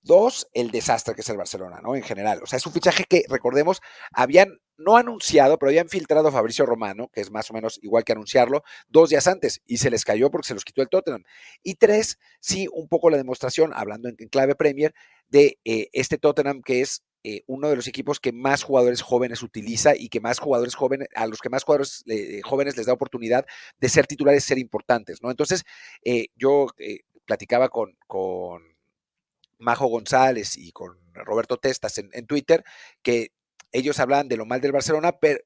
[0.00, 1.96] Dos, el desastre que es el Barcelona, ¿no?
[1.96, 2.40] En general.
[2.42, 3.80] O sea, es un fichaje que, recordemos,
[4.12, 8.04] habían no anunciado, pero habían filtrado a Fabricio Romano, que es más o menos igual
[8.04, 11.24] que anunciarlo, dos días antes, y se les cayó porque se los quitó el Tottenham.
[11.64, 14.94] Y tres, sí, un poco la demostración, hablando en, clave Premier,
[15.28, 19.42] de eh, este Tottenham que es eh, uno de los equipos que más jugadores jóvenes
[19.42, 22.94] utiliza y que más jugadores jóvenes, a los que más jugadores eh, jóvenes les da
[22.94, 23.44] oportunidad
[23.78, 25.30] de ser titulares, ser importantes, ¿no?
[25.30, 25.64] Entonces,
[26.02, 26.68] eh, yo
[27.26, 28.62] platicaba con, con
[29.58, 32.64] Majo González y con Roberto Testas en, Twitter,
[33.02, 33.32] que
[33.72, 35.40] ellos hablan de lo mal del Barcelona, pero,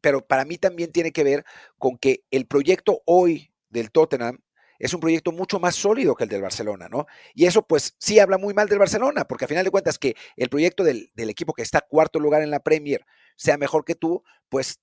[0.00, 1.44] pero para mí también tiene que ver
[1.78, 4.40] con que el proyecto hoy del Tottenham
[4.78, 7.06] es un proyecto mucho más sólido que el del Barcelona, ¿no?
[7.34, 10.14] Y eso pues sí habla muy mal del Barcelona, porque a final de cuentas que
[10.36, 13.04] el proyecto del, equipo que está cuarto lugar en la Premier
[13.36, 14.80] sea mejor que tú, pues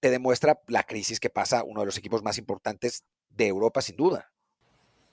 [0.00, 3.96] te demuestra la crisis que pasa uno de los equipos más importantes de Europa, sin
[3.96, 4.30] duda.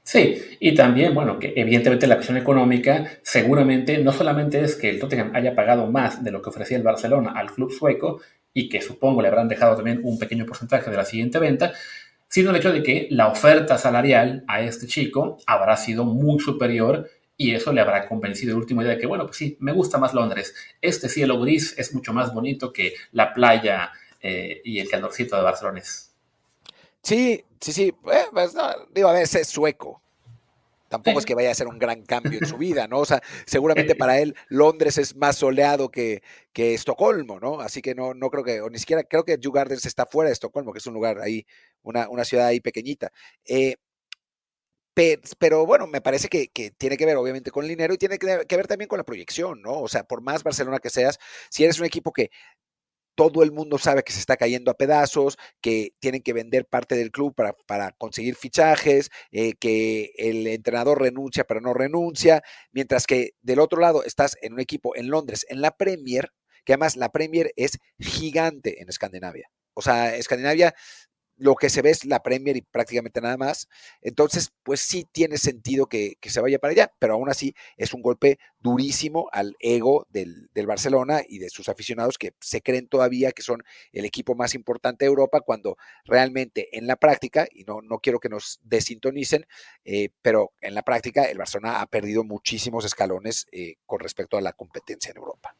[0.03, 4.99] Sí, y también, bueno, que evidentemente la cuestión económica seguramente no solamente es que el
[4.99, 8.19] Tottenham haya pagado más de lo que ofrecía el Barcelona al club sueco
[8.53, 11.73] y que supongo le habrán dejado también un pequeño porcentaje de la siguiente venta,
[12.31, 17.09] sino el hecho de que la oferta salarial a este chico habrá sido muy superior
[17.35, 19.97] y eso le habrá convencido el último día de que, bueno, pues sí, me gusta
[19.97, 20.55] más Londres.
[20.79, 23.91] Este cielo gris es mucho más bonito que la playa
[24.21, 25.81] eh, y el calorcito de Barcelona.
[27.03, 27.93] Sí, sí, sí.
[28.11, 28.55] Eh, pues
[28.93, 30.01] digo, a veces es sueco.
[30.91, 32.99] Tampoco es que vaya a ser un gran cambio en su vida, ¿no?
[32.99, 37.61] O sea, seguramente para él Londres es más soleado que, que Estocolmo, ¿no?
[37.61, 40.27] Así que no, no creo que, o ni siquiera creo que Kew Gardens está fuera
[40.27, 41.45] de Estocolmo, que es un lugar ahí,
[41.81, 43.09] una, una ciudad ahí pequeñita.
[43.45, 43.77] Eh,
[45.39, 48.17] pero, bueno, me parece que, que, tiene que ver obviamente con el dinero y tiene
[48.19, 49.79] que, que ver también con la proyección, ¿no?
[49.79, 51.17] O sea, por más Barcelona que seas,
[51.49, 52.29] si eres un equipo que
[53.15, 56.95] todo el mundo sabe que se está cayendo a pedazos, que tienen que vender parte
[56.95, 63.31] del club para, conseguir fichajes, eh, que el entrenador renuncia pero no renuncia, mientras que
[63.41, 66.31] del otro lado estás en un equipo en Londres, en la Premier,
[66.65, 69.49] que además la Premier es gigante en Escandinavia.
[69.73, 70.73] O sea, Escandinavia
[71.37, 73.67] lo que se ve es la Premier y prácticamente nada más.
[74.01, 78.01] Entonces, pues sí tiene sentido que, se vaya para allá, pero aún así es un
[78.01, 83.41] golpe durísimo al ego del, Barcelona y de sus aficionados que se creen todavía que
[83.41, 87.99] son el equipo más importante de Europa cuando realmente en la práctica, y no, no
[87.99, 89.47] quiero que nos desintonicen,
[89.83, 94.41] eh, pero en la práctica el Barcelona ha perdido muchísimos escalones eh, con respecto a
[94.41, 95.55] la competencia en Europa.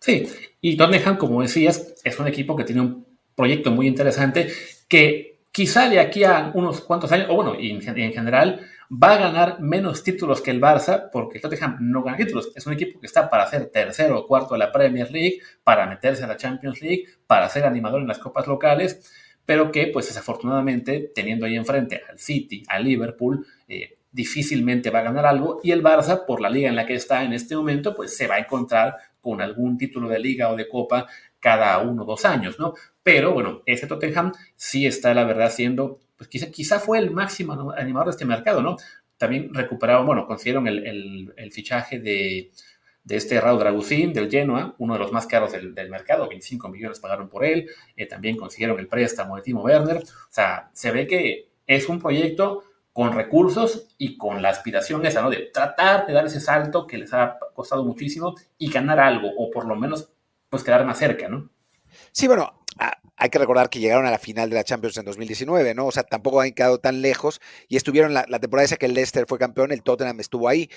[0.00, 0.28] Sí,
[0.60, 4.48] y Tottenham, como decías, es un equipo que tiene un proyecto muy interesante
[4.88, 9.18] que quizá de aquí a unos cuantos años, o bueno, en, en general, va a
[9.18, 12.50] ganar menos títulos que el Barça, porque el Tottenham no gana títulos.
[12.54, 15.86] Es un equipo que está para ser tercero o cuarto de la Premier League, para
[15.86, 19.12] meterse a la Champions League, para ser animador en las copas locales,
[19.44, 25.02] pero que, pues desafortunadamente, teniendo ahí enfrente al City, al Liverpool, eh, difícilmente va a
[25.02, 25.60] ganar algo.
[25.62, 28.26] Y el Barça, por la liga en la que está en este momento, pues se
[28.26, 31.06] va a encontrar con algún título de liga o de copa
[31.40, 32.74] cada uno o dos años, ¿no?
[33.02, 37.72] Pero bueno, ese Tottenham sí está, la verdad, siendo pues quizá, quizá fue el máximo
[37.76, 38.76] animador de este mercado, ¿no?
[39.16, 42.50] También recuperaron, bueno, consiguieron el, fichaje de,
[43.08, 47.28] este Raúl Dragusín del Genoa, uno de los más caros del, mercado, 25 millones pagaron
[47.28, 51.48] por él, eh, también consiguieron el préstamo de Timo Werner, o sea, se ve que
[51.66, 55.30] es un proyecto con recursos y con la aspiración esa, ¿no?
[55.30, 59.50] De tratar de dar ese salto que les ha costado muchísimo y ganar algo, o
[59.50, 60.10] por lo menos,
[60.48, 61.50] pues quedar más cerca, ¿no?
[62.12, 62.58] Sí, bueno,
[63.16, 65.86] hay que recordar que llegaron a la final de la Champions en 2019, ¿no?
[65.86, 69.26] O sea, tampoco han quedado tan lejos y estuvieron la, temporada esa que el Leicester
[69.26, 70.70] fue campeón, el Tottenham estuvo ahí.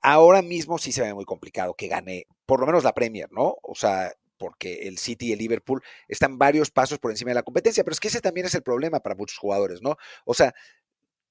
[0.00, 3.56] Ahora mismo sí se ve muy complicado que gane por lo menos la Premier, ¿no?
[3.62, 7.42] O sea, porque el City y el Liverpool están varios pasos por encima de la
[7.42, 9.96] competencia, pero es que ese también es el problema para muchos jugadores, ¿no?
[10.24, 10.54] O sea,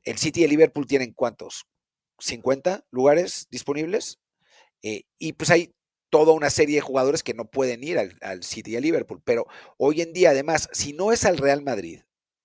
[0.03, 1.65] el City y el Liverpool tienen cuántos?
[2.19, 4.19] 50 lugares disponibles.
[4.83, 5.73] Eh, y pues hay
[6.11, 9.21] toda una serie de jugadores que no pueden ir al, City y al Liverpool.
[9.23, 9.47] Pero
[9.77, 12.01] hoy en día, además, si no es al Real Madrid,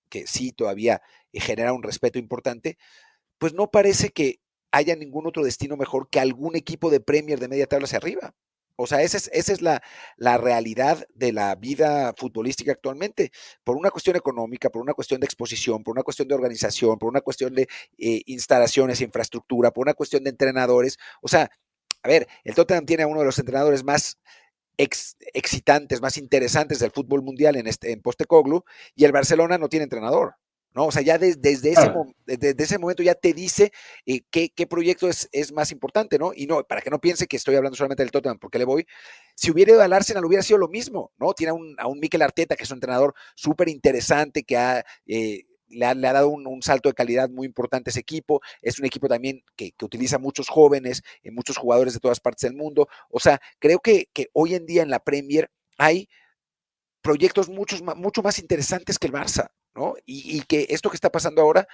[0.09, 1.01] que sí todavía
[1.33, 2.77] eh, genera un respeto importante,
[3.37, 4.39] pues no parece que
[4.71, 8.33] haya ningún otro destino mejor que algún equipo de Premier de media tabla hacia arriba.
[8.77, 9.81] O sea, esa es, esa es la,
[10.17, 13.31] la, realidad de la vida futbolística actualmente.
[13.63, 17.09] Por una cuestión económica, por una cuestión de exposición, por una cuestión de organización, por
[17.09, 20.97] una cuestión de eh, instalaciones, infraestructura, por una cuestión de entrenadores.
[21.21, 21.49] O sea,
[22.07, 24.17] a ver, el Tottenham tiene a uno de los entrenadores más
[24.77, 28.63] excitantes, más interesantes del fútbol mundial en, este, en Postecoglu,
[28.95, 30.35] y el Barcelona no tiene entrenador.
[30.73, 30.85] ¿no?
[30.85, 31.91] O sea, ya desde, ese,
[32.25, 33.71] desde ese momento ya te dice
[34.05, 36.33] eh, qué, proyecto es, es, más importante, ¿no?
[36.35, 38.85] Y no, para que no piense que estoy hablando solamente del Tottenham, porque le voy,
[39.35, 41.33] si hubiera ido al Arsenal hubiera sido lo mismo, ¿no?
[41.33, 44.85] Tiene a un, a un Mikel Arteta, que es un entrenador súper interesante, que ha
[45.07, 48.41] eh, le ha, dado un, salto de calidad muy importante a ese equipo.
[48.61, 52.57] Es un equipo también que, utiliza muchos jóvenes, y muchos jugadores de todas partes del
[52.57, 52.87] mundo.
[53.09, 56.09] O sea, creo que, hoy en día en la Premier hay
[57.01, 59.95] proyectos muchos, mucho más interesantes que el Barça, ¿no?
[60.05, 61.67] Y, y que esto que está pasando ahora,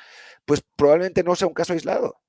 [0.45, 2.19] pues probablemente no sea un caso aislado.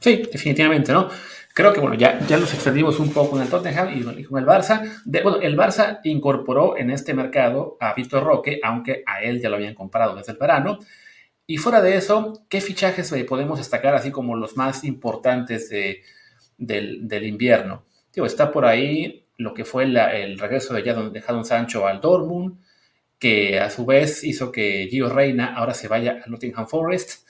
[0.00, 1.08] Sí, definitivamente, ¿no?
[1.56, 4.44] Creo que, bueno, ya, ya nos extendimos un poco en el Tottenham y, con el
[4.44, 5.00] Barça.
[5.06, 9.56] bueno, el Barça incorporó en este mercado a Víctor Roque, aunque a él ya lo
[9.56, 10.78] habían comprado desde el verano.
[11.46, 16.02] Y fuera de eso, ¿qué fichajes eh, podemos destacar así como los más importantes de,
[16.58, 17.84] del, invierno?
[18.12, 22.58] Digo, está por ahí lo que fue el regreso de Jadon, Sancho al Dortmund,
[23.18, 27.25] que a su vez hizo que Gio Reina ahora se vaya a Nottingham Forest.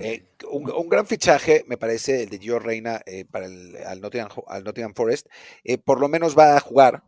[0.00, 4.94] Eh, un, gran fichaje, me parece, el de Gio Reina eh, para el al Nottingham,
[4.94, 5.28] Forest.
[5.64, 7.02] Eh, por lo menos va a jugar,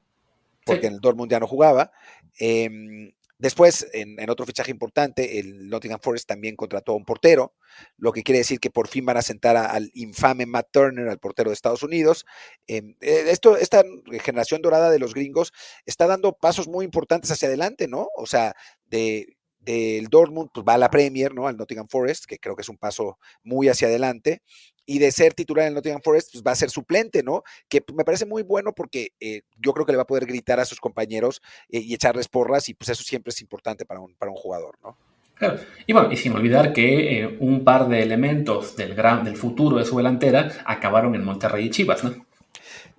[0.64, 1.92] porque en el Dortmund ya no jugaba.
[2.38, 7.52] Em, después, en, otro fichaje importante, el Nottingham Forest también contrató a un portero,
[7.98, 11.18] lo que quiere decir que por fin van a sentar al infame Matt Turner, al
[11.18, 12.24] portero de Estados Unidos.
[12.66, 13.84] Em, esto, esta
[14.22, 15.52] generación dorada de los gringos
[15.84, 18.08] está dando pasos muy importantes hacia adelante, ¿no?
[18.16, 18.54] O sea,
[18.86, 21.46] de del Dortmund, pues va a la Premier, ¿no?
[21.46, 24.42] Al Nottingham Forest, que creo que es un paso muy hacia adelante.
[24.86, 27.42] Y de ser titular en el Nottingham Forest, pues va a ser suplente, ¿no?
[27.68, 30.60] Que me parece muy bueno porque eh, yo creo que le va a poder gritar
[30.60, 34.14] a sus compañeros eh, y echarles porras, y pues eso siempre es importante para un,
[34.16, 34.96] para un jugador, ¿no?
[35.36, 35.58] Claro.
[35.86, 39.78] Y bueno, y sin olvidar que eh, un par de elementos del, gran, del futuro
[39.78, 42.26] de su delantera acabaron en Monterrey y Chivas, ¿no?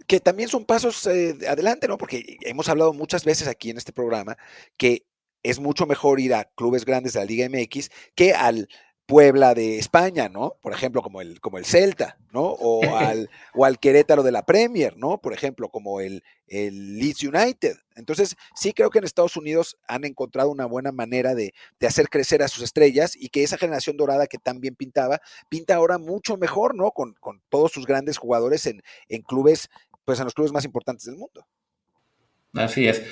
[0.08, 1.98] que también son pasos adelante, ¿no?
[1.98, 4.38] Porque hemos hablado muchas veces aquí en este programa
[4.78, 5.04] que
[5.46, 8.68] es mucho mejor ir a clubes grandes de la Liga MX que al
[9.06, 10.58] Puebla de España, ¿no?
[10.62, 12.42] Por ejemplo, como el, como el Celta, ¿no?
[12.42, 15.22] O al, o al Querétaro de la Premier, ¿no?
[15.22, 17.78] Por ejemplo, como el, el Leeds United.
[17.96, 21.54] Entonces, sí creo que en Estados Unidos han encontrado una buena manera de,
[21.88, 25.76] hacer crecer a sus estrellas y que esa generación dorada que tan bien pintaba, pinta
[25.76, 26.90] ahora mucho mejor, ¿no?
[26.90, 29.70] Con, con todos sus grandes jugadores en, en clubes,
[30.04, 31.46] pues en los clubes más importantes del mundo.
[32.56, 33.04] Así es.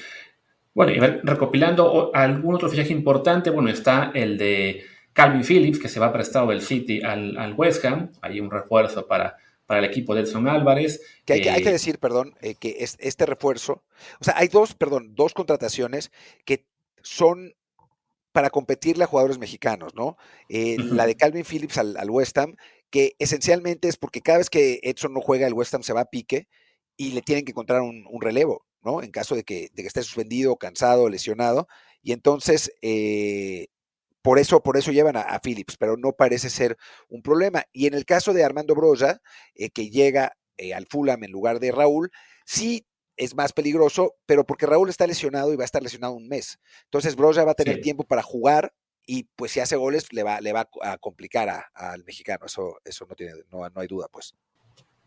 [0.74, 4.84] Bueno, y recopilando algún otro fichaje importante, bueno, está el de
[5.14, 8.12] Calvin Phillips, que se va prestado del City al, West Ham.
[8.22, 11.02] Hay un refuerzo para, para el equipo de Edson Álvarez.
[11.26, 13.84] Que hay, que, hay que decir, perdón, eh, que es, este refuerzo,
[14.20, 16.12] o sea, hay dos, perdón, dos contrataciones
[16.46, 16.66] que
[17.02, 17.54] son
[18.32, 20.18] para competirle a jugadores mexicanos, ¿no?
[20.50, 22.56] Eh, la de Calvin Phillips al, al West Ham,
[22.90, 26.02] que esencialmente es porque cada vez que Edson no juega, el West Ham se va
[26.02, 26.48] a pique
[26.96, 29.02] y le tienen que encontrar un, relevo, ¿no?
[29.02, 31.68] En caso de que, de que, esté suspendido, cansado, lesionado.
[32.02, 33.68] Y entonces, eh,
[34.22, 36.78] por eso, por eso llevan a, Phillips, pero no parece ser
[37.10, 37.66] un problema.
[37.74, 39.22] Y en el caso de Armando Broya,
[39.56, 42.12] eh, que llega eh, al Fulham en lugar de Raúl,
[42.46, 42.86] sí
[43.18, 46.60] es más peligroso, pero porque Raúl está lesionado y va a estar lesionado un mes.
[46.86, 48.74] Entonces Broya va a tener tiempo para jugar
[49.06, 52.46] y pues si hace goles le va, le va a complicar al mexicano.
[52.46, 54.34] Eso, eso no, tiene, no, no hay duda, pues.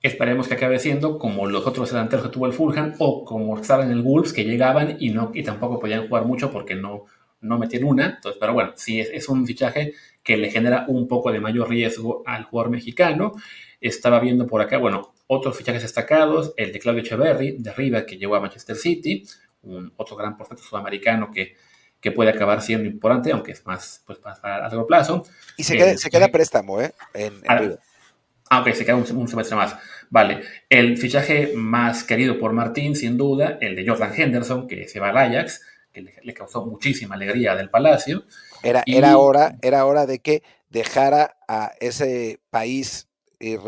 [0.03, 3.87] Esperemos que acabe siendo como los otros delanteros que tuvo el Fulham o como estaban
[3.87, 7.07] en el Wolves que llegaban y no y tampoco podían jugar mucho porque no,
[7.41, 8.07] no metieron una.
[8.17, 12.23] Entonces, pero bueno, sí es, un fichaje que le genera un poco de mayor riesgo
[12.27, 13.33] al jugador mexicano.
[13.81, 18.17] Estaba viendo por acá, bueno, otros fichajes destacados, el de Claudio Echeverry de River que
[18.17, 19.25] llegó a Manchester City,
[19.63, 21.57] un otro gran portento sudamericano que,
[22.01, 25.25] que puede acabar siendo importante, aunque es más, pues, a largo plazo.
[25.57, 26.93] Y se, queda, se queda préstamo, ¿eh?
[27.15, 27.79] En, en
[28.49, 29.77] Ah, ok, se queda un, semestre más.
[30.09, 30.43] Vale.
[30.69, 35.11] El fichaje más querido por Martín, sin duda, el de Jordan Henderson, que se va
[35.11, 38.25] al Ajax, que le, causó muchísima alegría del Palacio.
[38.63, 43.09] Era, era, hora, era hora de que dejara a ese país
[43.41, 43.59] eh,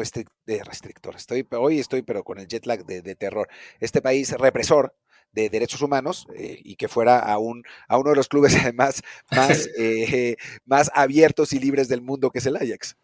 [0.46, 1.16] de restrictor.
[1.16, 3.48] Estoy, hoy estoy, pero con el jet lag de, terror.
[3.80, 4.94] Este país represor
[5.32, 9.02] de derechos humanos eh, y que fuera a, un, a uno de los clubes además
[9.30, 12.96] más, eh, más abiertos y libres del mundo que es el Ajax.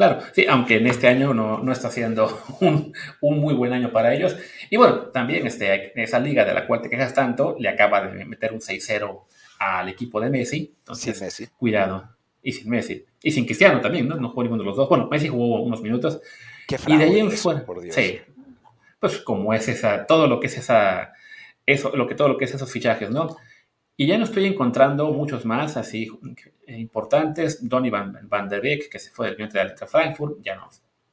[0.00, 4.34] Claro, sí, aunque en este año no, está siendo un, muy buen año para ellos.
[4.70, 8.24] Y bueno, también este, esa liga de la cual te quejas tanto le acaba de
[8.24, 9.24] meter un 6-0
[9.58, 10.74] al equipo de Messi.
[10.78, 11.46] Entonces, sin Messi.
[11.48, 12.16] cuidado.
[12.42, 13.04] Y sin Messi.
[13.22, 14.16] Y sin Cristiano también, ¿no?
[14.16, 14.88] No jugó ninguno de los dos.
[14.88, 16.18] Bueno, Messi jugó unos minutos.
[16.66, 17.62] Qué y de ahí en fuera.
[17.90, 18.20] Sí.
[18.98, 21.12] Pues como es esa, todo lo que es esa,
[21.66, 23.36] eso, lo que todo lo que es esos fichajes, ¿no?
[24.00, 26.08] Y ya no estoy encontrando muchos más así
[26.68, 27.68] importantes.
[27.68, 30.70] Donny Van, Van der Beek, que se fue del cliente de Frankfurt, ya no,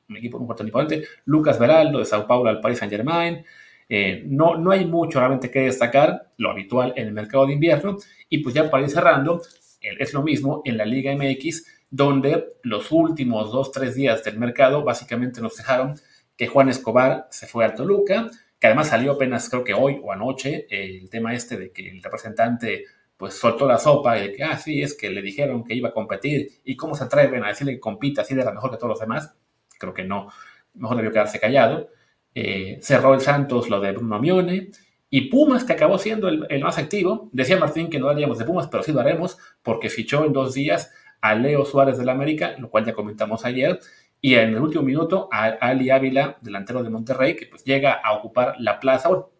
[0.08, 1.04] un equipo muy importante.
[1.26, 3.43] Lucas Veraldo de Sao Paulo al Paris Saint Germain.
[3.89, 7.97] Eh, no, no hay mucho realmente que destacar, lo habitual en el mercado de invierno.
[8.30, 9.41] Y pues ya para ir cerrando,
[9.82, 14.86] es lo mismo en la Liga MX, donde los últimos dos, tres días del mercado
[14.86, 15.95] básicamente nos dejaron
[16.38, 20.12] que Juan Escobar se fue al Toluca, que además salió apenas creo que hoy o
[20.12, 22.86] anoche el tema este de que el representante
[23.17, 25.89] pues soltó la sopa y de que, ah, sí, es que le dijeron que iba
[25.89, 28.78] a competir y cómo se atreven a decirle que compita así de la mejor que
[28.78, 29.36] todos los demás.
[29.80, 30.28] Creo que no,
[30.76, 31.89] mejor debió quedarse callado.
[32.36, 34.70] Eh, cerró el Santos lo de Bruno Mione
[35.10, 37.30] y Pumas, que acabó siendo el, el, más activo.
[37.34, 40.54] Decía Martín que no haríamos de Pumas, pero sí lo haremos porque fichó en dos
[40.54, 43.80] días a Leo Suárez del América, lo cual ya comentamos ayer,
[44.21, 48.13] y en el último minuto a Ali Ávila, delantero de Monterrey, que pues llega a
[48.13, 49.32] ocupar la plaza, o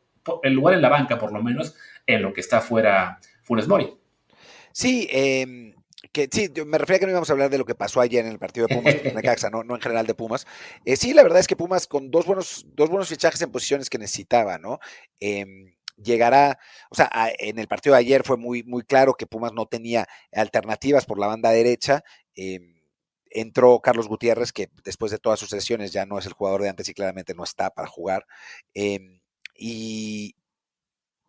[0.44, 3.94] el lugar en la banca por lo menos, en lo que está fuera Funes Mori.
[4.72, 5.74] Sí, eh,
[6.12, 8.32] que sí, me refería que no íbamos a hablar de lo que pasó ayer en
[8.32, 10.46] el partido de Pumas Necaxa, no, no en general de Pumas.
[10.86, 13.90] Eh, sí, la verdad es que Pumas con dos buenos, dos buenos fichajes en posiciones
[13.90, 14.80] que necesitaba, ¿no?
[15.20, 15.46] Eh,
[15.98, 16.60] llegará,
[16.90, 17.10] o sea,
[17.40, 21.20] en el partido de ayer fue muy, muy claro que Pumas no tenía alternativas por
[21.20, 22.04] la banda derecha.
[22.36, 22.77] Eh,
[23.32, 26.70] entró Carlos Gutiérrez, que después de todas sus sesiones ya no es el jugador de
[26.70, 28.26] antes y claramente no está para jugar.
[28.74, 29.22] Em,
[29.56, 30.36] y,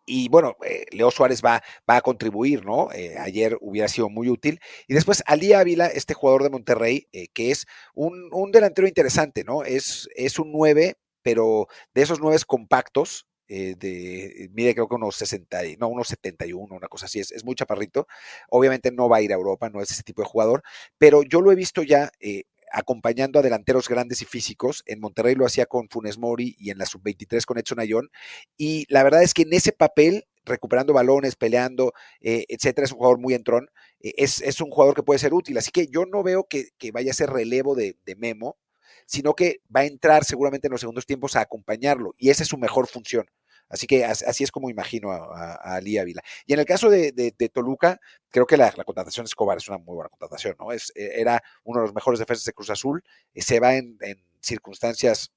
[0.05, 2.91] y bueno, eh, Leo Suárez va, va a contribuir, ¿no?
[2.91, 4.59] Eh, ayer hubiera sido muy útil.
[4.87, 9.43] Y después Ali Ávila, este jugador de Monterrey, eh, que es un, un, delantero interesante,
[9.43, 9.63] ¿no?
[9.63, 15.15] Es, es un 9, pero de esos 9 compactos, eh, de, mide creo que unos
[15.15, 18.07] 60, no, unos 71, una cosa así, es, es, muy chaparrito.
[18.49, 20.63] Obviamente no va a ir a Europa, no es ese tipo de jugador,
[20.97, 24.83] pero yo lo he visto ya eh, acompañando a delanteros grandes y físicos.
[24.85, 28.09] En Monterrey lo hacía con Funes Mori y en la sub-23 con Edson Ayón.
[28.57, 32.99] Y la verdad es que en ese papel, recuperando balones, peleando, eh, etcétera, es un
[32.99, 33.69] jugador muy entrón.
[34.01, 35.57] Eh, es, es, un jugador que puede ser útil.
[35.57, 38.57] Así que yo no veo que, que vaya a ser relevo de, de Memo
[39.05, 42.49] sino que va a entrar seguramente en los segundos tiempos a acompañarlo y esa es
[42.49, 43.25] su mejor función.
[43.69, 46.21] Así que así es como imagino a, Ali Ávila.
[46.45, 49.95] Y en el caso de, Toluca, creo que la, contratación de Escobar es una muy
[49.95, 50.71] buena contratación, ¿no?
[50.71, 53.03] Es, eh, era uno de los mejores defensas de Cruz Azul,
[53.33, 53.97] eh, se va en,
[54.41, 55.31] circunstancias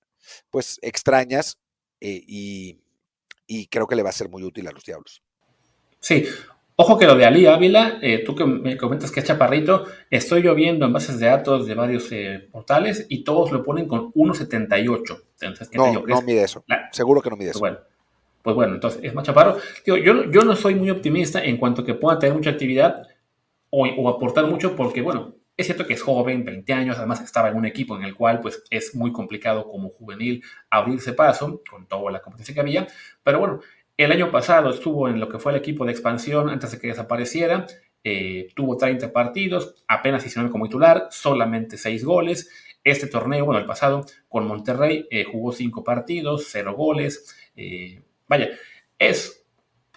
[0.48, 1.58] pues extrañas
[2.00, 2.78] eh, y,
[3.68, 5.22] creo que le va a ser muy útil a los Diablos.
[6.00, 6.26] Sí,
[6.76, 10.54] Ojo que lo de Ali Ávila, tú que me comentas que es chaparrito, estoy yo
[10.54, 12.08] viendo en bases de datos de varios
[12.50, 15.22] portales y todos lo ponen con 1.78.
[15.74, 16.64] No, no mide eso.
[16.92, 17.58] Seguro que no mide eso.
[17.58, 17.78] Bueno,
[18.42, 19.56] pues bueno, entonces es más chaparro.
[19.86, 23.06] yo, yo no soy muy optimista en cuanto a que pueda tener mucha actividad
[23.74, 27.56] o, aportar mucho porque, bueno, es cierto que es joven, 20 años, además estaba en
[27.56, 32.10] un equipo en el cual pues es muy complicado como juvenil abrirse paso con toda
[32.12, 32.86] la competencia que había,
[33.22, 33.60] pero bueno,
[33.96, 36.88] el año pasado estuvo en lo que fue el equipo de expansión antes de que
[36.88, 37.66] desapareciera,
[38.04, 42.50] eh, tuvo 30 partidos, apenas hicieron como titular, solamente 6 goles,
[42.84, 47.36] este torneo, bueno, el pasado, con Monterrey, eh, jugó cinco partidos, cero goles.
[47.54, 48.02] Eh,
[48.32, 48.50] vaya,
[48.98, 49.44] es,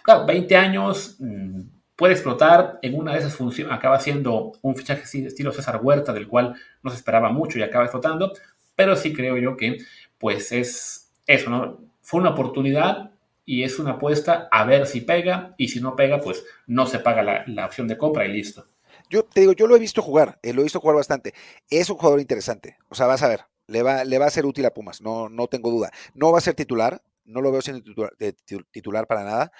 [0.02, 1.62] claro, 20 años, mm,
[1.96, 6.28] puede explotar, en una de esas funciones acaba siendo un fichaje estilo César Huerta, del
[6.28, 8.32] cual no se esperaba mucho y acaba explotando,
[8.74, 9.78] pero sí creo yo que,
[10.18, 11.80] pues es eso, ¿no?
[12.02, 13.10] Fue una oportunidad
[13.46, 16.98] y es una apuesta a ver si pega y si no pega, pues no se
[16.98, 18.66] paga la, opción de compra y listo.
[19.08, 21.32] Yo te digo, yo lo he visto jugar, eh, lo he visto jugar bastante.
[21.70, 22.76] Es un jugador interesante.
[22.88, 25.28] O sea, vas a ver, le va, le va a ser útil a Pumas, no,
[25.28, 25.90] no tengo duda.
[26.14, 27.82] No va a ser titular, no lo veo siendo
[28.70, 29.52] titular, para nada.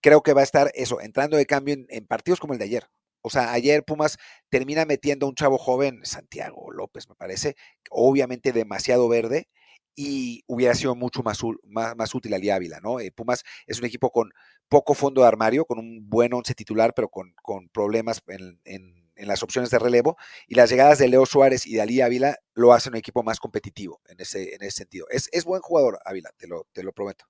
[0.00, 2.86] Creo que va a estar eso, entrando de cambio en, partidos como el de ayer.
[3.22, 4.18] O sea, ayer Pumas
[4.50, 7.56] termina metiendo a un chavo joven, Santiago López, me parece,
[7.90, 9.48] obviamente demasiado verde,
[9.96, 13.00] y hubiera sido mucho más, más, más útil al Ávila, ¿no?
[13.00, 14.30] Eh, Pumas es un equipo con
[14.68, 19.03] poco fondo de armario, con un buen once titular, pero con, con problemas en, en,
[19.16, 20.16] las opciones de relevo.
[20.48, 23.38] Y las llegadas de Leo Suárez y de Ali Ávila lo hacen un equipo más
[23.38, 25.06] competitivo en ese, en ese sentido.
[25.10, 27.26] Es, es buen jugador Ávila, te lo, te lo prometo.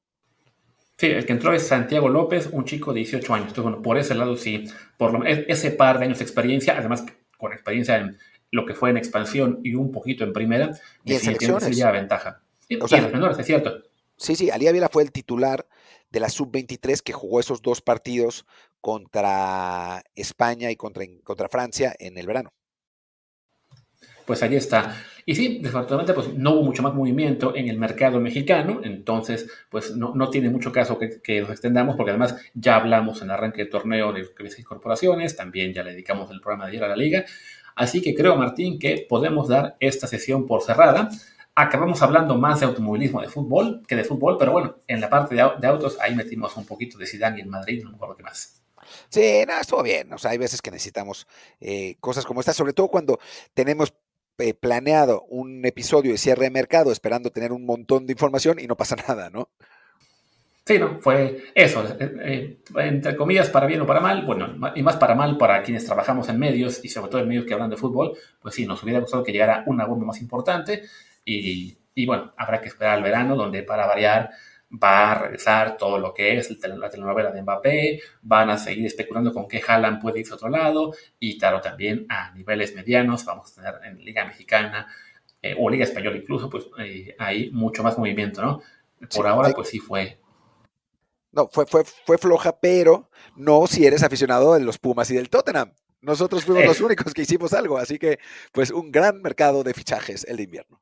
[0.96, 3.48] Sí, el que entró es Santiago López, un chico de 18 años.
[3.48, 4.64] Entonces, bueno, por ese lado sí,
[4.96, 7.04] por lo, ese par de años de experiencia, además
[7.36, 8.18] con experiencia en
[8.52, 10.70] lo que fue en expansión y un poquito en primera,
[11.04, 11.76] y en selecciones.
[11.76, 12.42] ya ventaja.
[12.68, 13.82] Sí, o sea, los menores, es cierto.
[14.16, 15.66] Sí, sí, Ali Ávila fue el titular
[16.10, 18.46] de la sub-23 que jugó esos dos partidos
[18.84, 22.52] contra España y contra, contra Francia en el verano.
[24.26, 24.94] Pues ahí está.
[25.24, 29.96] Y sí, desafortunadamente pues no hubo mucho más movimiento en el mercado mexicano, entonces pues
[29.96, 33.62] no, no tiene mucho caso que, que, nos extendamos porque además ya hablamos en arranque
[33.62, 36.96] del torneo de crisis corporaciones, también ya le dedicamos el programa de ayer a la
[36.96, 37.24] liga,
[37.76, 41.08] así que creo Martín que podemos dar esta sesión por cerrada
[41.54, 45.34] acabamos hablando más de automovilismo de fútbol que de fútbol, pero bueno, en la parte
[45.34, 48.24] de, autos ahí metimos un poquito de Zidane y en Madrid, no me acuerdo qué
[48.24, 48.63] más.
[49.08, 50.12] Sí, nada, estuvo bien.
[50.12, 51.26] O sea, hay veces que necesitamos
[51.60, 53.18] eh, cosas como esta, sobre todo cuando
[53.54, 53.94] tenemos
[54.38, 58.66] eh, planeado un episodio de cierre de mercado esperando tener un montón de información y
[58.66, 59.48] no pasa nada, ¿no?
[60.66, 64.96] Sí, no, fue eso, eh, entre comillas, para bien o para mal, bueno, y más
[64.96, 67.76] para mal para quienes trabajamos en medios y sobre todo en medios que hablan de
[67.76, 70.84] fútbol, pues sí, nos hubiera gustado que llegara una bomba más importante,
[71.24, 74.30] y, bueno, habrá que esperar al verano, donde para variar
[74.70, 79.32] va a regresar todo lo que es la telenovela de Mbappé, van a seguir especulando
[79.32, 83.52] con qué Haaland puede irse a otro lado, y claro, también a niveles medianos, vamos
[83.52, 84.86] a tener en Liga Mexicana
[85.42, 88.62] eh, o Liga Española incluso, pues eh, hay mucho más movimiento, ¿no?
[89.14, 90.18] Por ahora, pues sí fue.
[91.32, 95.28] No, fue, fue, fue floja, pero no si eres aficionado de los Pumas y del
[95.28, 95.72] Tottenham.
[96.00, 98.18] Nosotros fuimos los únicos que hicimos algo, así que
[98.52, 100.80] pues un gran mercado de fichajes el de invierno.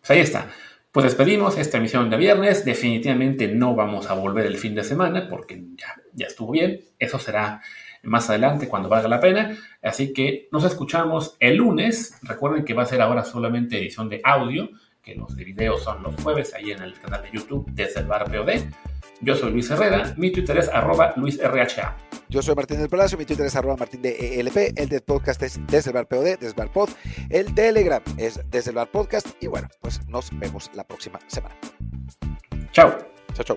[0.00, 0.50] Pues ahí está.
[0.92, 2.66] Pues despedimos esta emisión de viernes.
[2.66, 6.82] Definitivamente no vamos a volver el fin de semana porque ya, ya estuvo bien.
[6.98, 7.62] Eso será
[8.02, 9.56] más adelante cuando valga la pena.
[9.82, 12.18] Así que nos escuchamos el lunes.
[12.20, 14.68] Recuerden que va a ser ahora solamente edición de audio,
[15.02, 18.06] que los de video son los jueves ahí en el canal de YouTube desde el
[18.06, 18.91] bar POD.
[19.22, 21.96] Yo soy Luis Herrera, mi Twitter es arroba LuisRHA.
[22.28, 25.40] Yo soy Martín del Palacio, mi Twitter es arroba Martín de ELP, el de podcast
[25.44, 26.90] es desde el bar POD, desde el bar pod,
[27.30, 31.54] el Telegram es desde el bar podcast y bueno, pues nos vemos la próxima semana.
[32.72, 32.98] Chao.
[33.34, 33.56] Chao, chao.